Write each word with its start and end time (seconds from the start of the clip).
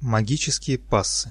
Магические 0.00 0.78
пассы. 0.78 1.30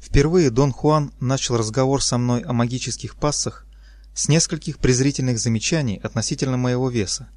Впервые 0.00 0.50
Дон 0.50 0.70
Хуан 0.70 1.12
начал 1.18 1.56
разговор 1.56 2.00
со 2.00 2.16
мной 2.16 2.42
о 2.42 2.52
магических 2.52 3.16
пассах 3.16 3.66
с 4.14 4.28
нескольких 4.28 4.78
презрительных 4.78 5.40
замечаний 5.40 5.98
относительно 6.00 6.56
моего 6.56 6.88
веса. 6.88 7.28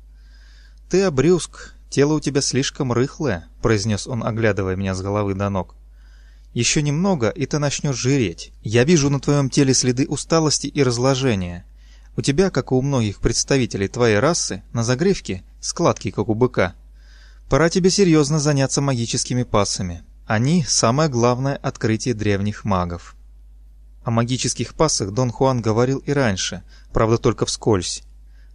«Ты 0.88 1.02
обрюзг, 1.02 1.74
тело 1.90 2.14
у 2.14 2.20
тебя 2.20 2.42
слишком 2.42 2.94
рыхлое»,— 2.94 3.48
произнес 3.64 4.06
он, 4.06 4.24
оглядывая 4.24 4.76
меня 4.76 4.94
с 4.94 5.02
головы 5.02 5.34
до 5.34 5.50
ног. 5.50 5.74
«Еще 6.54 6.84
немного, 6.84 7.30
и 7.30 7.48
ты 7.48 7.58
начнешь 7.58 7.98
жиреть. 7.98 8.54
Я 8.62 8.84
вижу 8.84 9.10
на 9.10 9.20
твоем 9.20 9.50
теле 9.50 9.74
следы 9.74 10.06
усталости 10.06 10.68
и 10.68 10.84
разложения. 10.84 11.66
У 12.16 12.22
тебя, 12.22 12.52
как 12.52 12.72
и 12.72 12.76
у 12.76 12.84
многих 12.84 13.20
представителей 13.20 13.88
твоей 13.88 14.20
расы, 14.20 14.62
на 14.74 14.84
загривке 14.84 15.42
складки, 15.60 16.12
как 16.12 16.30
у 16.30 16.36
быка. 16.36 16.76
Пора 17.52 17.70
тебе 17.70 17.90
серьезно 17.90 18.40
заняться 18.40 18.80
магическими 18.80 19.44
пассами. 19.44 20.06
Они– 20.26 20.64
самое 20.70 21.10
главное 21.10 21.58
открытие 21.58 22.14
древних 22.14 22.64
магов. 22.64 23.14
О 24.06 24.10
магических 24.10 24.74
пассах 24.74 25.12
Дон 25.12 25.32
Хуан 25.32 25.62
говорил 25.62 25.98
и 25.98 26.14
раньше, 26.14 26.64
правда 26.94 27.18
только 27.18 27.46
вскользь. 27.46 28.04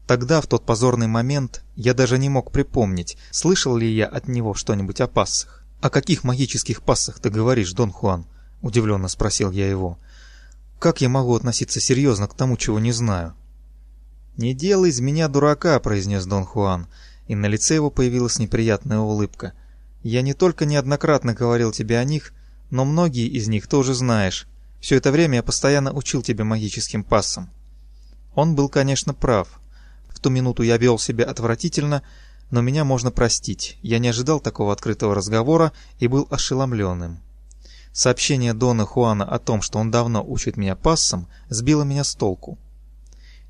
Тогда, 0.07 0.41
в 0.41 0.47
тот 0.47 0.65
позорный 0.65 1.09
момент, 1.09 1.63
я 1.75 1.93
даже 1.93 2.17
не 2.17 2.31
мог 2.31 2.51
припомнить, 2.51 3.19
слышал 3.31 3.77
ли 3.77 3.87
я 3.87 4.07
от 4.07 4.29
него 4.29 4.55
что-нибудь 4.55 5.03
о 5.03 5.09
пассах. 5.09 5.63
«О 5.83 5.91
каких 5.91 6.25
магических 6.25 6.81
пассах 6.81 7.21
ты 7.21 7.29
говоришь, 7.29 7.75
Дон 7.75 7.93
Хуан?»– 7.93 8.25
удивленно 8.63 9.09
спросил 9.09 9.51
я 9.51 9.69
его. 9.69 9.99
«Как 10.79 11.03
я 11.03 11.11
могу 11.11 11.35
относиться 11.35 11.81
серьезно 11.81 12.29
к 12.29 12.35
тому, 12.35 12.57
чего 12.57 12.79
не 12.79 12.93
знаю?» 12.93 13.35
«Не 14.39 14.55
делай 14.55 14.89
из 14.89 15.01
меня 15.01 15.29
дурака»,– 15.29 15.79
произнес 15.81 16.25
Дон 16.25 16.47
Хуан 16.47 16.87
и 17.29 17.35
на 17.35 17.47
лице 17.47 17.75
его 17.75 17.91
появилась 17.91 18.39
неприятная 18.39 18.99
улыбка. 18.99 19.53
«Я 20.03 20.23
не 20.23 20.35
только 20.35 20.65
неоднократно 20.65 21.35
говорил 21.35 21.73
тебе 21.73 21.99
о 21.99 22.05
них, 22.05 22.33
но 22.71 22.85
многие 22.85 23.27
из 23.27 23.49
них 23.49 23.67
тоже 23.67 23.95
знаешь. 23.95 24.47
Все 24.81 24.97
это 24.97 25.11
время 25.11 25.37
я 25.37 25.43
постоянно 25.43 25.93
учил 25.93 26.23
тебя 26.23 26.45
магическим 26.45 27.03
пассам». 27.03 27.51
Он 28.35 28.55
был, 28.55 28.69
конечно, 28.69 29.15
прав. 29.15 29.61
В 30.09 30.21
ту 30.21 30.31
минуту 30.31 30.63
я 30.63 30.77
вел 30.77 30.99
себя 30.99 31.25
отвратительно, 31.25 32.03
но 32.51 32.61
меня 32.61 32.85
можно 32.85 33.11
простить. 33.11 33.79
Я 33.83 33.99
не 33.99 34.09
ожидал 34.09 34.41
такого 34.41 34.73
открытого 34.73 35.15
разговора 35.15 35.73
и 35.99 36.07
был 36.07 36.29
ошеломленным. 36.31 37.21
Сообщение 37.93 38.53
Дона 38.53 38.85
Хуана 38.85 39.25
о 39.25 39.39
том, 39.39 39.63
что 39.63 39.79
он 39.79 39.91
давно 39.91 40.23
учит 40.23 40.59
меня 40.59 40.77
пассам, 40.77 41.29
сбило 41.49 41.83
меня 41.83 42.05
с 42.05 42.15
толку. 42.15 42.59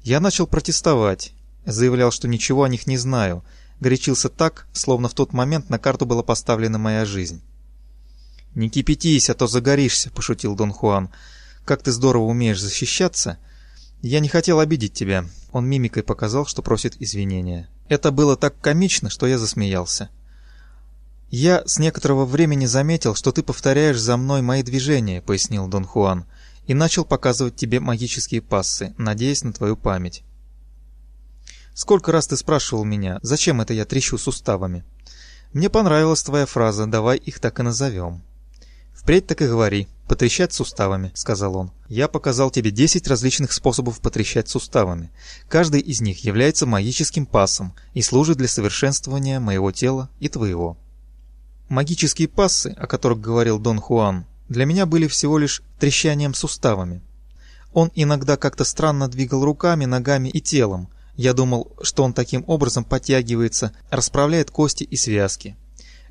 Я 0.02 0.20
начал 0.20 0.46
протестовать, 0.46 1.32
заявлял, 1.64 2.12
что 2.12 2.28
ничего 2.28 2.62
о 2.62 2.68
них 2.68 2.86
не 2.86 2.96
знаю, 2.96 3.42
горячился 3.80 4.28
так, 4.28 4.66
словно 4.72 5.08
в 5.08 5.14
тот 5.14 5.32
момент 5.32 5.70
на 5.70 5.78
карту 5.78 6.06
была 6.06 6.22
поставлена 6.22 6.78
моя 6.78 7.04
жизнь. 7.04 7.42
«Не 8.54 8.70
кипятись, 8.70 9.28
а 9.28 9.34
то 9.34 9.46
загоришься»,— 9.46 10.10
пошутил 10.14 10.54
Дон 10.54 10.72
Хуан. 10.72 11.10
«Как 11.64 11.82
ты 11.82 11.92
здорово 11.92 12.24
умеешь 12.24 12.60
защищаться!» 12.60 13.38
«Я 14.02 14.20
не 14.20 14.28
хотел 14.28 14.60
обидеть 14.60 14.94
тебя». 14.94 15.26
Он 15.52 15.66
мимикой 15.66 16.02
показал, 16.02 16.46
что 16.46 16.62
просит 16.62 16.96
извинения. 17.00 17.68
Это 17.88 18.10
было 18.10 18.36
так 18.36 18.58
комично, 18.60 19.10
что 19.10 19.26
я 19.26 19.38
засмеялся. 19.38 20.10
«Я 21.30 21.62
с 21.66 21.78
некоторого 21.78 22.24
времени 22.24 22.66
заметил, 22.66 23.14
что 23.14 23.32
ты 23.32 23.42
повторяешь 23.42 23.98
за 23.98 24.16
мной 24.16 24.42
мои 24.42 24.62
движения»,— 24.62 25.20
пояснил 25.26 25.66
Дон 25.66 25.84
Хуан, 25.84 26.24
«и 26.66 26.74
начал 26.74 27.04
показывать 27.04 27.56
тебе 27.56 27.80
магические 27.80 28.42
пассы, 28.42 28.94
надеясь 28.96 29.42
на 29.44 29.52
твою 29.52 29.76
память». 29.76 30.22
Сколько 31.76 32.10
раз 32.10 32.26
ты 32.26 32.38
спрашивал 32.38 32.84
меня, 32.84 33.18
зачем 33.20 33.60
это 33.60 33.74
я 33.74 33.84
трещу 33.84 34.16
суставами? 34.16 34.82
Мне 35.52 35.68
понравилась 35.68 36.22
твоя 36.22 36.46
фраза, 36.46 36.86
давай 36.86 37.18
их 37.18 37.38
так 37.38 37.60
и 37.60 37.62
назовем. 37.62 38.22
Впредь 38.94 39.26
так 39.26 39.42
и 39.42 39.46
говори, 39.46 39.86
потрещать 40.08 40.54
суставами, 40.54 41.12
сказал 41.12 41.54
он. 41.54 41.72
Я 41.86 42.08
показал 42.08 42.50
тебе 42.50 42.70
10 42.70 43.06
различных 43.08 43.52
способов 43.52 44.00
потрещать 44.00 44.48
суставами. 44.48 45.10
Каждый 45.50 45.82
из 45.82 46.00
них 46.00 46.24
является 46.24 46.64
магическим 46.64 47.26
пассом 47.26 47.74
и 47.92 48.00
служит 48.00 48.38
для 48.38 48.48
совершенствования 48.48 49.38
моего 49.38 49.70
тела 49.70 50.08
и 50.18 50.30
твоего. 50.30 50.78
Магические 51.68 52.28
пассы, 52.28 52.74
о 52.78 52.86
которых 52.86 53.20
говорил 53.20 53.58
Дон 53.58 53.80
Хуан, 53.80 54.24
для 54.48 54.64
меня 54.64 54.86
были 54.86 55.06
всего 55.08 55.36
лишь 55.36 55.60
трещанием 55.78 56.32
суставами. 56.32 57.02
Он 57.74 57.92
иногда 57.94 58.38
как-то 58.38 58.64
странно 58.64 59.08
двигал 59.08 59.44
руками, 59.44 59.84
ногами 59.84 60.30
и 60.30 60.40
телом, 60.40 60.88
я 61.16 61.32
думал, 61.32 61.72
что 61.82 62.04
он 62.04 62.12
таким 62.12 62.44
образом 62.46 62.84
подтягивается, 62.84 63.72
расправляет 63.90 64.50
кости 64.50 64.84
и 64.84 64.96
связки. 64.96 65.56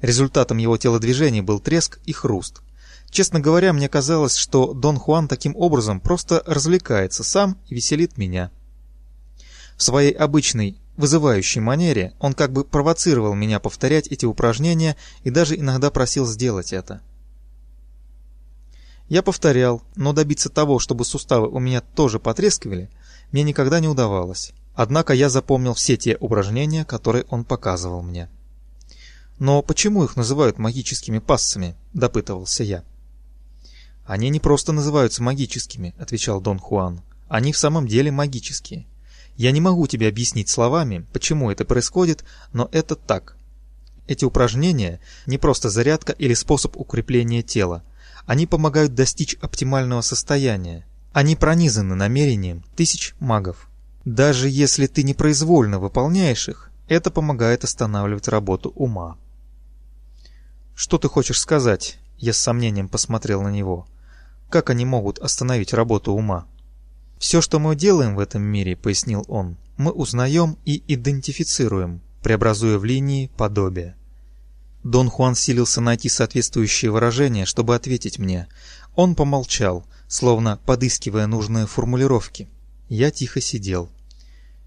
Результатом 0.01 0.57
его 0.57 0.77
телодвижений 0.77 1.41
был 1.41 1.59
треск 1.59 1.99
и 2.05 2.11
хруст. 2.11 2.61
Честно 3.11 3.39
говоря, 3.39 3.71
мне 3.71 3.87
казалось, 3.87 4.35
что 4.35 4.73
Дон 4.73 4.97
Хуан 4.97 5.27
таким 5.27 5.55
образом 5.55 5.99
просто 5.99 6.43
развлекается 6.45 7.23
сам 7.23 7.57
и 7.67 7.75
веселит 7.75 8.17
меня. 8.17 8.51
В 9.77 9.83
своей 9.83 10.11
обычной, 10.11 10.77
вызывающей 10.97 11.61
манере 11.61 12.13
он 12.19 12.33
как 12.33 12.51
бы 12.51 12.65
провоцировал 12.65 13.35
меня 13.35 13.59
повторять 13.59 14.07
эти 14.07 14.25
упражнения 14.25 14.97
и 15.23 15.29
даже 15.29 15.55
иногда 15.55 15.91
просил 15.91 16.25
сделать 16.25 16.73
это. 16.73 17.01
Я 19.07 19.21
повторял, 19.21 19.83
но 19.95 20.13
добиться 20.13 20.49
того, 20.49 20.79
чтобы 20.79 21.05
суставы 21.05 21.47
у 21.47 21.59
меня 21.59 21.81
тоже 21.81 22.19
потрескивали, 22.19 22.89
мне 23.31 23.43
никогда 23.43 23.79
не 23.79 23.87
удавалось. 23.87 24.53
Однако 24.75 25.13
я 25.13 25.29
запомнил 25.29 25.73
все 25.73 25.95
те 25.95 26.17
упражнения, 26.19 26.83
которые 26.83 27.25
он 27.29 27.45
показывал 27.45 28.01
мне. 28.01 28.29
«Но 29.39 29.61
почему 29.61 30.03
их 30.03 30.15
называют 30.15 30.59
магическими 30.59 31.19
пассами?»– 31.19 31.75
допытывался 31.93 32.63
я. 32.63 32.83
«Они 34.05 34.29
не 34.29 34.39
просто 34.39 34.71
называются 34.73 35.23
магическими»,– 35.23 35.95
отвечал 35.99 36.41
Дон 36.41 36.59
Хуан. 36.59 37.01
«Они 37.27 37.51
в 37.51 37.57
самом 37.57 37.87
деле 37.87 38.11
магические. 38.11 38.85
Я 39.35 39.51
не 39.51 39.61
могу 39.61 39.87
тебе 39.87 40.07
объяснить 40.07 40.49
словами, 40.49 41.05
почему 41.11 41.51
это 41.51 41.65
происходит, 41.65 42.23
но 42.53 42.69
это 42.71 42.95
так. 42.95 43.35
Эти 44.07 44.23
упражнения 44.23 44.99
не 45.25 45.37
просто 45.37 45.69
зарядка 45.69 46.13
или 46.13 46.33
способ 46.33 46.77
укрепления 46.77 47.41
тела. 47.41 47.83
Они 48.25 48.45
помогают 48.45 48.93
достичь 48.93 49.35
оптимального 49.41 50.01
состояния. 50.01 50.85
Они 51.11 51.35
пронизаны 51.35 51.95
намерением 51.95 52.63
тысяч 52.75 53.15
магов. 53.19 53.69
Даже 54.05 54.49
если 54.49 54.85
ты 54.85 55.01
непроизвольно 55.01 55.79
выполняешь 55.79 56.47
их, 56.47 56.69
это 56.87 57.09
помогает 57.09 57.63
останавливать 57.63 58.27
работу 58.27 58.69
ума. 58.69 59.17
«Что 60.75 60.99
ты 60.99 61.09
хочешь 61.09 61.39
сказать?» 61.39 61.97
Я 62.17 62.31
с 62.31 62.37
сомнением 62.37 62.87
посмотрел 62.87 63.41
на 63.41 63.49
него. 63.49 63.87
«Как 64.49 64.69
они 64.69 64.85
могут 64.85 65.17
остановить 65.17 65.73
работу 65.73 66.13
ума?» 66.13 66.45
«Все, 67.17 67.41
что 67.41 67.59
мы 67.59 67.75
делаем 67.75 68.15
в 68.15 68.19
этом 68.19 68.43
мире»,— 68.43 68.75
пояснил 68.77 69.25
он,— 69.27 69.57
«мы 69.77 69.91
узнаем 69.91 70.57
и 70.65 70.83
идентифицируем, 70.87 72.01
преобразуя 72.21 72.77
в 72.77 72.85
линии 72.85 73.31
подобие». 73.35 73.95
Дон 74.83 75.09
Хуан 75.09 75.33
силился 75.33 75.81
найти 75.81 76.09
соответствующее 76.09 76.91
выражение, 76.91 77.45
чтобы 77.45 77.73
ответить 77.73 78.19
мне. 78.19 78.47
Он 78.95 79.15
помолчал, 79.15 79.83
словно 80.07 80.59
подыскивая 80.65 81.25
нужные 81.25 81.65
формулировки. 81.65 82.47
Я 82.87 83.09
тихо 83.09 83.41
сидел. 83.41 83.89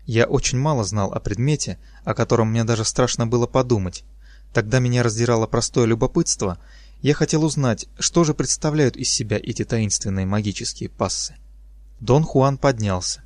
Я 0.08 0.24
очень 0.24 0.56
мало 0.56 0.84
знал 0.84 1.12
о 1.12 1.20
предмете, 1.20 1.78
о 2.02 2.14
котором 2.14 2.48
мне 2.48 2.64
даже 2.64 2.86
страшно 2.86 3.26
было 3.26 3.46
подумать. 3.46 4.04
Тогда 4.54 4.78
меня 4.78 5.02
раздирало 5.02 5.46
простое 5.46 5.84
любопытство. 5.84 6.56
Я 7.02 7.12
хотел 7.12 7.44
узнать, 7.44 7.88
что 7.98 8.24
же 8.24 8.32
представляют 8.32 8.96
из 8.96 9.10
себя 9.10 9.36
эти 9.36 9.66
таинственные 9.66 10.24
магические 10.24 10.88
пассы. 10.88 11.36
Дон 12.00 12.24
Хуан 12.24 12.56
поднялся. 12.56 13.22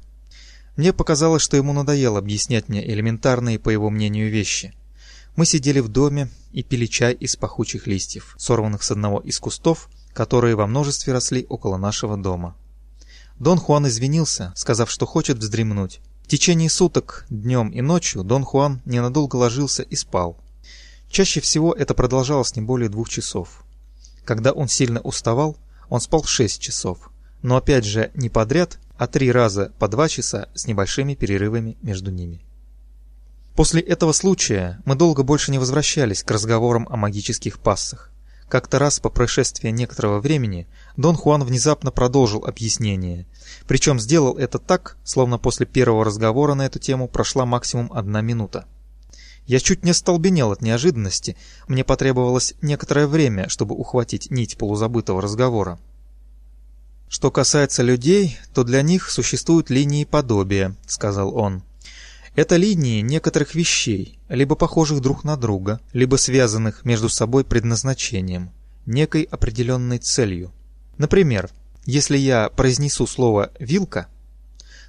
Мне 0.74 0.92
показалось, 0.92 1.40
что 1.40 1.56
ему 1.56 1.72
надоело 1.72 2.18
объяснять 2.18 2.68
мне 2.68 2.84
элементарные, 2.84 3.60
по 3.60 3.70
его 3.70 3.88
мнению, 3.88 4.28
вещи. 4.28 4.74
Мы 5.36 5.46
сидели 5.46 5.78
в 5.78 5.86
доме 5.86 6.30
и 6.50 6.64
пили 6.64 6.86
чай 6.86 7.14
из 7.14 7.36
пахучих 7.36 7.86
листьев, 7.86 8.34
сорванных 8.38 8.82
с 8.82 8.90
одного 8.90 9.20
из 9.20 9.38
кустов, 9.38 9.88
которые 10.12 10.56
во 10.56 10.66
множестве 10.66 11.12
росли 11.12 11.46
около 11.48 11.76
нашего 11.76 12.16
дома. 12.16 12.56
Дон 13.38 13.58
Хуан 13.58 13.86
извинился, 13.86 14.52
сказав, 14.56 14.90
что 14.90 15.06
хочет 15.06 15.38
вздремнуть. 15.38 16.00
В 16.22 16.28
течение 16.28 16.70
суток, 16.70 17.26
днем 17.28 17.68
и 17.70 17.80
ночью, 17.80 18.24
Дон 18.24 18.44
Хуан 18.44 18.80
ненадолго 18.84 19.36
ложился 19.36 19.82
и 19.82 19.96
спал. 19.96 20.36
Чаще 21.10 21.40
всего 21.40 21.74
это 21.74 21.92
продолжалось 21.94 22.56
не 22.56 22.62
более 22.62 22.88
двух 22.88 23.08
часов. 23.08 23.64
Когда 24.24 24.52
он 24.52 24.68
сильно 24.68 25.00
уставал, 25.00 25.56
он 25.90 26.00
спал 26.00 26.24
шесть 26.24 26.60
часов, 26.60 27.10
но 27.42 27.56
опять 27.56 27.84
же 27.84 28.10
не 28.14 28.30
подряд, 28.30 28.78
а 28.96 29.06
три 29.06 29.32
раза 29.32 29.72
по 29.78 29.88
два 29.88 30.08
часа 30.08 30.48
с 30.54 30.66
небольшими 30.66 31.14
перерывами 31.14 31.76
между 31.82 32.10
ними. 32.10 32.40
После 33.56 33.82
этого 33.82 34.12
случая 34.12 34.80
мы 34.84 34.94
долго 34.94 35.24
больше 35.24 35.50
не 35.50 35.58
возвращались 35.58 36.22
к 36.22 36.30
разговорам 36.30 36.86
о 36.88 36.96
магических 36.96 37.58
пассах. 37.58 38.11
Как-то 38.52 38.78
раз 38.78 39.00
по 39.00 39.08
прошествии 39.08 39.70
некоторого 39.70 40.20
времени 40.20 40.66
Дон 40.98 41.16
Хуан 41.16 41.42
внезапно 41.42 41.90
продолжил 41.90 42.44
объяснение. 42.44 43.24
Причем 43.66 43.98
сделал 43.98 44.36
это 44.36 44.58
так, 44.58 44.98
словно 45.04 45.38
после 45.38 45.64
первого 45.64 46.04
разговора 46.04 46.52
на 46.52 46.66
эту 46.66 46.78
тему 46.78 47.08
прошла 47.08 47.46
максимум 47.46 47.90
одна 47.94 48.20
минута. 48.20 48.66
Я 49.46 49.58
чуть 49.58 49.84
не 49.84 49.92
остолбенел 49.92 50.52
от 50.52 50.60
неожиданности, 50.60 51.38
мне 51.66 51.82
потребовалось 51.82 52.52
некоторое 52.60 53.06
время, 53.06 53.48
чтобы 53.48 53.74
ухватить 53.74 54.30
нить 54.30 54.58
полузабытого 54.58 55.22
разговора. 55.22 55.78
«Что 57.08 57.30
касается 57.30 57.82
людей, 57.82 58.36
то 58.52 58.64
для 58.64 58.82
них 58.82 59.10
существуют 59.10 59.70
линии 59.70 60.04
подобия»,— 60.04 60.76
сказал 60.86 61.34
он. 61.34 61.62
«Это 62.34 62.56
линии 62.56 63.00
некоторых 63.00 63.54
вещей, 63.54 64.18
либо 64.28 64.54
похожих 64.54 65.00
друг 65.00 65.24
на 65.24 65.36
друга, 65.36 65.80
либо 65.92 66.16
связанных 66.16 66.84
между 66.84 67.08
собой 67.08 67.44
предназначением, 67.44 68.50
некой 68.86 69.22
определенной 69.22 69.98
целью. 69.98 70.52
Например, 70.98 71.50
если 71.84 72.16
я 72.16 72.48
произнесу 72.48 73.06
слово 73.06 73.50
«вилка», 73.58 74.08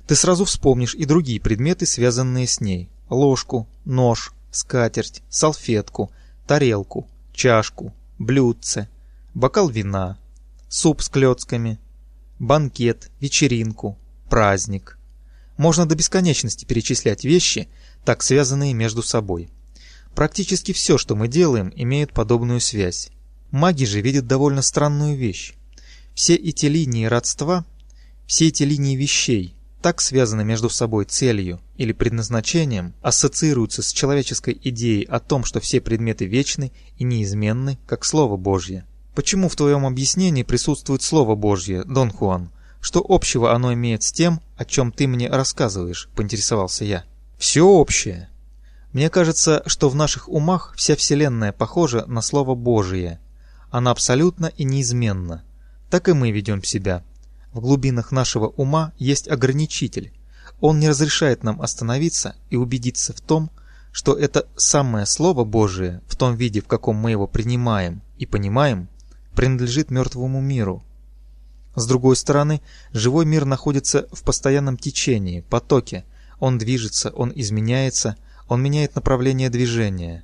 ты 0.08 0.16
сразу 0.16 0.46
вспомнишь 0.46 0.96
и 0.96 1.06
другие 1.06 1.40
предметы, 1.40 1.86
связанные 1.86 2.48
с 2.48 2.60
ней. 2.60 2.90
Ложку, 3.10 3.68
нож, 3.86 4.34
скатерть, 4.52 5.22
салфетку, 5.30 6.12
тарелку, 6.46 7.08
чашку, 7.34 7.94
блюдце, 8.20 8.90
бокал 9.34 9.70
вина, 9.70 10.18
суп 10.68 11.02
с 11.02 11.10
клетками, 11.10 11.80
банкет, 12.40 13.12
вечеринку, 13.20 13.98
праздник. 14.30 14.98
Можно 15.64 15.86
до 15.86 15.96
бесконечности 15.96 16.66
перечислять 16.66 17.24
вещи, 17.24 17.70
так 18.04 18.22
связанные 18.22 18.74
между 18.74 19.02
собой. 19.02 19.48
Практически 20.14 20.74
все, 20.74 20.98
что 20.98 21.16
мы 21.16 21.30
делаем, 21.30 21.72
имеет 21.74 22.12
подобную 22.12 22.60
связь. 22.60 23.12
Маги 23.50 23.86
же 23.86 24.02
видят 24.02 24.28
довольно 24.28 24.62
странную 24.62 25.16
вещь. 25.16 25.54
Все 26.16 26.36
эти 26.36 26.66
линии 26.66 27.06
родства, 27.06 27.66
все 28.28 28.50
эти 28.50 28.64
линии 28.64 28.98
вещей, 28.98 29.56
так 29.82 30.02
связаны 30.02 30.44
между 30.44 30.70
собой 30.70 31.06
целью 31.06 31.62
или 31.78 31.94
предназначением, 31.94 32.94
ассоциируются 33.02 33.84
с 33.84 33.94
человеческой 33.94 34.60
идеей 34.66 35.06
о 35.06 35.22
том, 35.22 35.46
что 35.46 35.62
все 35.62 35.80
предметы 35.80 36.26
вечны 36.26 36.74
и 36.98 37.06
неизменны, 37.06 37.80
как 37.88 38.04
Слово 38.04 38.36
Божье. 38.36 38.86
Почему 39.16 39.48
в 39.48 39.56
твоем 39.56 39.86
объяснении 39.86 40.44
присутствует 40.44 41.04
Слово 41.04 41.36
Божье, 41.36 41.86
Дон 41.86 42.12
Хуан? 42.12 42.52
Что 42.84 43.04
общего 43.08 43.56
оно 43.56 43.74
имеет 43.74 44.04
с 44.04 44.12
тем, 44.12 44.42
о 44.58 44.66
чем 44.66 44.92
ты 44.92 45.08
мне 45.08 45.28
рассказываешь, 45.28 46.08
поинтересовался 46.16 46.86
я. 46.86 47.04
Все 47.40 47.66
общее. 47.66 48.30
Мне 48.92 49.10
кажется, 49.10 49.64
что 49.66 49.90
в 49.90 49.96
наших 49.96 50.30
умах 50.30 50.76
вся 50.78 50.96
Вселенная 50.96 51.52
похожа 51.52 52.06
на 52.06 52.22
Слово 52.22 52.54
Божие. 52.54 53.20
Она 53.72 53.90
абсолютно 53.90 54.52
и 54.58 54.64
неизменна 54.64 55.44
так 55.94 56.10
и 56.10 56.14
мы 56.14 56.32
ведем 56.32 56.64
себя. 56.64 57.04
В 57.52 57.60
глубинах 57.60 58.12
нашего 58.12 58.48
ума 58.48 58.94
есть 58.98 59.28
ограничитель. 59.28 60.12
Он 60.60 60.80
не 60.80 60.90
разрешает 60.90 61.44
нам 61.44 61.62
остановиться 61.62 62.36
и 62.50 62.56
убедиться 62.56 63.14
в 63.14 63.22
том, 63.22 63.52
что 63.92 64.18
это 64.18 64.48
самое 64.56 65.06
Слово 65.06 65.44
Божие, 65.44 66.02
в 66.08 66.16
том 66.16 66.36
виде, 66.36 66.62
в 66.62 66.66
каком 66.66 66.96
мы 66.96 67.12
его 67.12 67.28
принимаем 67.28 68.02
и 68.18 68.26
понимаем, 68.26 68.88
принадлежит 69.36 69.92
мертвому 69.92 70.42
миру. 70.42 70.84
С 71.76 71.86
другой 71.88 72.16
стороны, 72.16 72.62
живой 72.92 73.26
мир 73.26 73.46
находится 73.46 74.08
в 74.12 74.24
постоянном 74.24 74.78
течении, 74.78 75.42
потоке. 75.42 76.06
Он 76.40 76.58
движется, 76.58 77.10
он 77.10 77.32
изменяется, 77.36 78.16
он 78.48 78.62
меняет 78.62 78.96
направление 78.96 79.50
движения. 79.50 80.24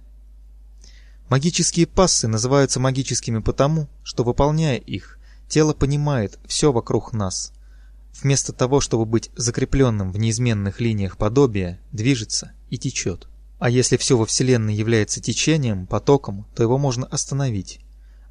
Магические 1.29 1.87
пассы 1.87 2.27
называются 2.27 2.79
магическими 2.79 3.39
потому, 3.39 3.87
что, 4.03 4.23
выполняя 4.23 4.77
их, 4.77 5.19
Тело 5.49 5.73
понимает 5.73 6.37
все 6.45 6.71
вокруг 6.71 7.11
нас. 7.11 7.51
Вместо 8.21 8.53
того, 8.53 8.81
чтобы 8.81 9.05
быть 9.05 9.31
закрепленным 9.35 10.11
в 10.11 10.19
неизменных 10.19 10.79
линиях 10.79 11.17
подобия, 11.17 11.79
движется 11.91 12.51
и 12.69 12.77
течет. 12.77 13.27
А 13.57 13.69
если 13.71 13.97
все 13.97 14.15
во 14.15 14.27
Вселенной 14.27 14.75
является 14.75 15.21
течением, 15.21 15.87
потоком, 15.87 16.45
то 16.55 16.61
его 16.61 16.77
можно 16.77 17.07
остановить. 17.07 17.79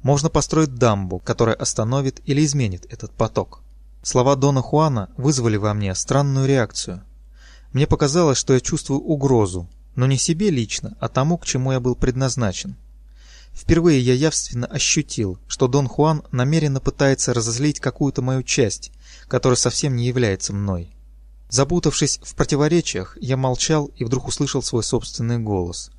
Можно 0.01 0.29
построить 0.29 0.75
дамбу, 0.75 1.19
которая 1.19 1.55
остановит 1.55 2.21
или 2.25 2.45
изменит 2.45 2.85
этот 2.91 3.11
поток. 3.11 3.61
Слова 4.01 4.35
Дона 4.35 4.61
Хуана 4.61 5.09
вызвали 5.17 5.57
во 5.57 5.73
мне 5.73 5.93
странную 5.93 6.47
реакцию. 6.47 7.03
Мне 7.73 7.85
показалось, 7.85 8.37
что 8.37 8.53
я 8.53 8.61
чувствую 8.61 9.01
угрозу, 9.01 9.69
но 9.95 10.05
не 10.05 10.17
себе 10.17 10.49
лично, 10.49 10.95
а 10.99 11.09
тому, 11.09 11.37
к 11.37 11.45
чему 11.45 11.73
я 11.73 11.79
был 11.79 11.95
предназначен. 11.95 12.77
Впервые 13.53 13.99
я 13.99 14.13
явственно 14.13 14.67
ощутил, 14.67 15.37
что 15.47 15.67
Дон 15.67 15.87
Хуан 15.87 16.23
намеренно 16.31 16.79
пытается 16.79 17.33
разозлить 17.33 17.81
какую-то 17.81 18.21
мою 18.21 18.43
часть, 18.43 18.91
которая 19.27 19.57
совсем 19.57 19.97
не 19.97 20.07
является 20.07 20.53
мной. 20.53 20.95
Запутавшись 21.49 22.19
в 22.23 22.35
противоречиях, 22.35 23.17
я 23.19 23.35
молчал 23.35 23.87
и 23.97 24.05
вдруг 24.05 24.27
услышал 24.27 24.63
свой 24.63 24.83
собственный 24.83 25.39
голос. 25.39 25.91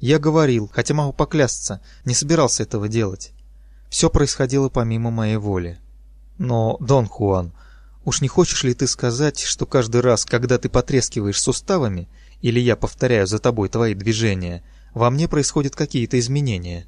Я 0.00 0.18
говорил, 0.18 0.70
хотя 0.72 0.92
могу 0.92 1.12
поклясться, 1.12 1.80
не 2.04 2.14
собирался 2.14 2.64
этого 2.64 2.88
делать. 2.88 3.32
Все 3.88 4.10
происходило 4.10 4.68
помимо 4.68 5.10
моей 5.10 5.36
воли. 5.36 5.78
Но, 6.36 6.76
Дон 6.80 7.06
Хуан, 7.06 7.52
уж 8.04 8.20
не 8.20 8.28
хочешь 8.28 8.64
ли 8.64 8.74
ты 8.74 8.86
сказать, 8.86 9.40
что 9.40 9.66
каждый 9.66 10.00
раз, 10.00 10.24
когда 10.24 10.58
ты 10.58 10.68
потрескиваешь 10.68 11.40
суставами, 11.40 12.08
или 12.42 12.60
я 12.60 12.76
повторяю 12.76 13.26
за 13.26 13.38
тобой 13.38 13.68
твои 13.68 13.94
движения, 13.94 14.62
во 14.94 15.10
мне 15.10 15.28
происходят 15.28 15.74
какие-то 15.74 16.18
изменения?» 16.18 16.86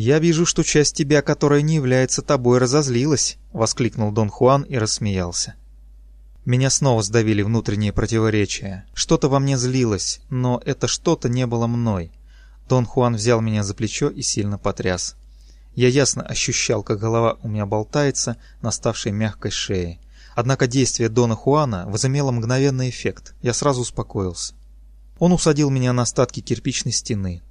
«Я 0.00 0.20
вижу, 0.20 0.46
что 0.46 0.62
часть 0.62 0.94
тебя, 0.94 1.22
которая 1.22 1.60
не 1.60 1.74
является 1.74 2.22
тобой, 2.22 2.58
разозлилась»,— 2.58 3.36
воскликнул 3.52 4.12
Дон 4.12 4.28
Хуан 4.28 4.62
и 4.62 4.76
рассмеялся. 4.76 5.54
Меня 6.44 6.70
снова 6.70 7.02
сдавили 7.02 7.42
внутренние 7.42 7.92
противоречия. 7.92 8.86
Что-то 8.94 9.28
во 9.28 9.40
мне 9.40 9.58
злилось, 9.58 10.20
но 10.30 10.62
это 10.64 10.86
что-то 10.86 11.28
не 11.28 11.46
было 11.48 11.66
мной. 11.66 12.12
Дон 12.68 12.86
Хуан 12.86 13.16
взял 13.16 13.40
меня 13.40 13.64
за 13.64 13.74
плечо 13.74 14.08
и 14.08 14.22
сильно 14.22 14.56
потряс. 14.56 15.16
Я 15.78 15.86
ясно 15.86 16.24
ощущал, 16.24 16.82
как 16.82 16.98
голова 16.98 17.38
у 17.40 17.48
меня 17.48 17.64
болтается 17.64 18.36
на 18.62 18.72
ставшей 18.72 19.12
мягкой 19.12 19.52
шее. 19.52 20.00
Однако 20.34 20.66
действие 20.66 21.08
Дона 21.08 21.36
Хуана 21.36 21.84
возымело 21.86 22.32
мгновенный 22.32 22.90
эффект. 22.90 23.36
Я 23.42 23.54
сразу 23.54 23.82
успокоился. 23.82 24.54
Он 25.20 25.30
усадил 25.30 25.70
меня 25.70 25.92
на 25.92 26.02
остатки 26.02 26.40
кирпичной 26.40 26.90
стены. 26.90 27.42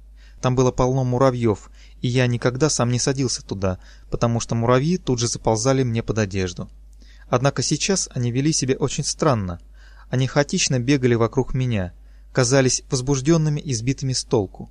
Там 0.42 0.56
было 0.56 0.72
полно 0.72 1.04
муравьев, 1.04 1.70
и 2.02 2.08
я 2.08 2.26
никогда 2.26 2.68
сам 2.68 2.92
не 2.92 2.98
садился 2.98 3.42
туда, 3.42 3.78
потому 4.10 4.40
что 4.40 4.54
муравьи 4.54 4.98
тут 4.98 5.20
же 5.20 5.26
заползали 5.26 5.82
мне 5.82 6.02
под 6.02 6.18
одежду. 6.18 6.68
Однако 7.30 7.62
сейчас 7.62 8.10
они 8.12 8.30
вели 8.30 8.52
себя 8.52 8.74
очень 8.74 9.04
странно. 9.04 9.58
Они 10.10 10.26
хаотично 10.26 10.78
бегали 10.78 11.14
вокруг 11.14 11.54
меня, 11.54 11.94
казались 12.34 12.82
возбужденными 12.90 13.58
и 13.58 13.72
сбитыми 13.72 14.12
с 14.12 14.22
толку. 14.22 14.70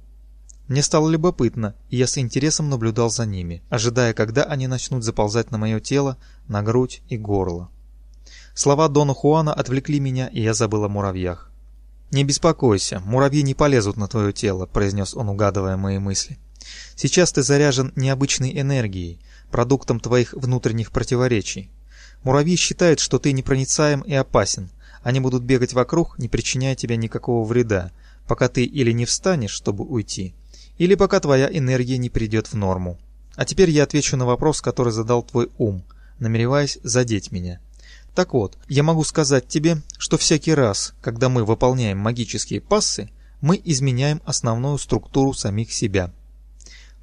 Мне 0.67 0.83
стало 0.83 1.09
любопытно, 1.09 1.75
и 1.89 1.97
я 1.97 2.07
с 2.07 2.17
интересом 2.17 2.69
наблюдал 2.69 3.09
за 3.09 3.25
ними, 3.25 3.61
ожидая, 3.69 4.13
когда 4.13 4.43
они 4.43 4.67
начнут 4.67 5.03
заползать 5.03 5.51
на 5.51 5.57
мое 5.57 5.79
тело, 5.79 6.17
на 6.47 6.61
грудь 6.61 7.01
и 7.09 7.17
горло. 7.17 7.69
Слова 8.53 8.87
Дона 8.89 9.13
Хуана 9.13 9.53
отвлекли 9.53 9.99
меня, 9.99 10.27
и 10.27 10.41
я 10.41 10.53
забыл 10.53 10.83
о 10.83 10.89
муравьях. 10.89 11.51
«Не 12.11 12.23
беспокойся, 12.23 12.99
муравьи 12.99 13.43
не 13.43 13.53
полезут 13.53 13.97
на 13.97 14.07
твое 14.07 14.33
тело»,— 14.33 14.65
произнес 14.73 15.13
он, 15.13 15.29
угадывая 15.29 15.77
мои 15.77 15.99
мысли. 15.99 16.37
Сейчас 16.95 17.31
ты 17.31 17.43
заряжен 17.43 17.93
необычной 17.95 18.59
энергией, 18.59 19.19
продуктом 19.51 19.99
твоих 19.99 20.33
внутренних 20.33 20.91
противоречий. 20.91 21.69
Муравьи 22.23 22.55
считают, 22.55 22.99
что 22.99 23.19
ты 23.19 23.31
непроницаем 23.31 24.01
и 24.01 24.13
опасен. 24.13 24.69
Они 25.03 25.19
будут 25.19 25.43
бегать 25.43 25.73
вокруг, 25.73 26.17
не 26.17 26.27
причиняя 26.27 26.75
тебе 26.75 26.97
никакого 26.97 27.45
вреда, 27.45 27.91
пока 28.27 28.49
ты 28.49 28.63
или 28.63 28.91
не 28.91 29.05
встанешь, 29.05 29.51
чтобы 29.51 29.85
уйти, 29.85 30.33
или 30.77 30.95
пока 30.95 31.19
твоя 31.19 31.49
энергия 31.51 31.97
не 31.97 32.09
придет 32.09 32.47
в 32.47 32.53
норму. 32.53 32.97
А 33.35 33.45
теперь 33.45 33.69
я 33.69 33.83
отвечу 33.83 34.17
на 34.17 34.25
вопрос, 34.25 34.61
который 34.61 34.93
задал 34.93 35.23
твой 35.23 35.49
ум, 35.57 35.83
намереваясь 36.19 36.79
задеть 36.83 37.31
меня. 37.31 37.59
Так 38.15 38.33
вот, 38.33 38.57
я 38.67 38.81
могу 38.81 39.03
сказать 39.03 39.47
тебе, 39.47 39.81
что 39.99 40.17
всякий 40.17 40.53
раз, 40.53 40.95
когда 41.01 41.29
мы 41.29 41.45
выполняем 41.45 41.99
магические 41.99 42.61
пассы, 42.61 43.11
мы 43.41 43.61
изменяем 43.63 44.21
основную 44.25 44.79
структуру 44.79 45.33
самих 45.33 45.71
себя. 45.71 46.11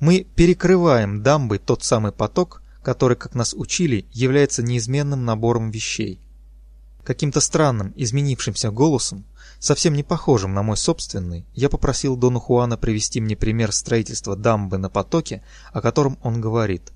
Мы 0.01 0.27
перекрываем 0.35 1.23
дамбой 1.23 1.59
тот 1.59 1.85
самый 1.85 2.11
поток, 2.11 2.63
который, 2.83 3.17
как 3.17 3.35
нас 3.35 3.55
учили, 3.55 4.07
является 4.13 4.63
неизменным 4.63 5.25
набором 5.25 5.71
вещей. 5.71 6.21
Каким-то 7.05 7.41
странным, 7.41 7.93
изменившимся 7.95 8.71
голосом, 8.71 9.25
совсем 9.59 9.95
не 9.95 10.03
похожим 10.03 10.55
на 10.55 10.63
мой 10.63 10.77
собственный, 10.77 11.47
я 11.55 11.69
попросил 11.69 12.17
Дону 12.17 12.41
Хуана 12.41 12.77
привести 12.77 13.21
мне 13.21 13.37
пример 13.37 13.73
строительства 13.73 14.37
дамбы 14.37 14.79
на 14.79 14.91
потоке, 14.91 15.43
о 15.73 15.81
котором 15.81 16.19
он 16.23 16.41
говорит. 16.41 16.93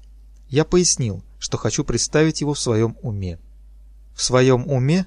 Я 0.48 0.64
пояснил, 0.64 1.22
что 1.38 1.58
хочу 1.58 1.84
представить 1.84 2.40
его 2.40 2.54
в 2.54 2.58
своем 2.58 2.96
уме. 3.02 3.38
В 4.14 4.22
своем 4.22 4.68
уме? 4.68 5.06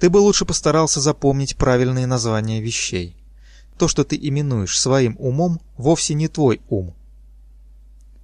Ты 0.00 0.10
бы 0.10 0.18
лучше 0.18 0.44
постарался 0.44 1.00
запомнить 1.00 1.56
правильные 1.56 2.06
названия 2.06 2.60
вещей. 2.60 3.16
То, 3.78 3.88
что 3.88 4.04
ты 4.04 4.16
именуешь 4.16 4.78
своим 4.78 5.16
умом, 5.18 5.60
вовсе 5.76 6.14
не 6.14 6.28
твой 6.28 6.60
ум, 6.68 6.94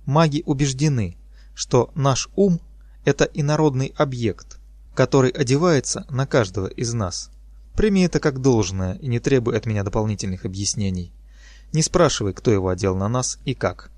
Маги 0.08 0.42
убеждены, 0.46 1.18
что 1.54 1.90
наш 1.94 2.30
ум– 2.34 2.62
это 3.04 3.24
инородный 3.24 3.92
объект, 3.98 4.58
который 4.94 5.28
одевается 5.28 6.06
на 6.08 6.26
каждого 6.26 6.66
из 6.66 6.94
нас. 6.94 7.30
Прими 7.78 8.02
это 8.02 8.18
как 8.18 8.40
должное 8.40 8.94
и 8.94 9.06
не 9.06 9.20
требуй 9.20 9.56
от 9.56 9.64
меня 9.64 9.84
дополнительных 9.84 10.44
объяснений. 10.44 11.12
Не 11.72 11.84
спрашивай, 11.84 12.32
кто 12.32 12.50
его 12.50 12.70
одел 12.70 12.96
на 12.96 13.08
нас 13.08 13.38
и 13.44 13.54
как. 13.54 13.92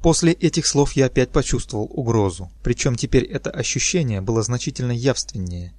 После 0.00 0.32
этих 0.32 0.66
слов 0.66 0.94
я 0.94 1.06
опять 1.06 1.30
почувствовал 1.30 1.88
угрозу, 1.88 2.50
причем 2.64 2.96
теперь 2.96 3.22
это 3.22 3.48
ощущение 3.48 4.20
было 4.20 4.42
значительно 4.42 4.90
явственнее. 4.90 5.72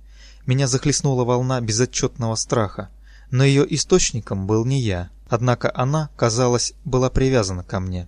Меня 0.45 0.67
захлестнула 0.67 1.25
волна 1.25 1.59
безотчетного 1.59 2.35
страха, 2.35 2.87
но 3.29 3.43
ее 3.43 3.65
источником 3.75 4.47
был 4.47 4.63
не 4.63 4.79
я, 4.79 5.09
однако 5.27 5.69
она, 5.75 6.11
казалось, 6.15 6.71
была 6.85 7.09
привязана 7.09 7.65
ко 7.65 7.81
мне. 7.81 8.07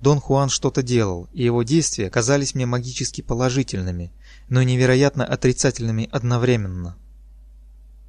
Дон 0.00 0.18
Хуан 0.18 0.48
что-то 0.48 0.82
делал, 0.82 1.28
и 1.32 1.44
его 1.44 1.62
действия 1.62 2.10
казались 2.10 2.56
мне 2.56 2.66
магически 2.66 3.20
положительными, 3.20 4.10
но 4.48 4.60
невероятно 4.64 5.24
отрицательными 5.24 6.08
одновременно. 6.10 6.96